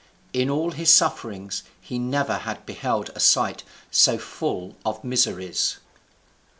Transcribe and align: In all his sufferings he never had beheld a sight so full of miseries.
In 0.33 0.49
all 0.49 0.71
his 0.71 0.91
sufferings 0.91 1.61
he 1.79 1.99
never 1.99 2.37
had 2.37 2.65
beheld 2.65 3.11
a 3.13 3.19
sight 3.19 3.61
so 3.91 4.17
full 4.17 4.75
of 4.83 5.03
miseries. 5.03 5.77